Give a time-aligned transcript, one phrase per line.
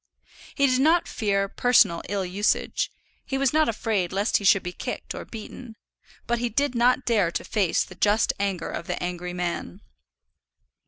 [0.55, 2.91] He did not fear personal ill usage;
[3.23, 5.75] he was not afraid lest he should be kicked or beaten;
[6.25, 9.81] but he did not dare to face the just anger of the angry man.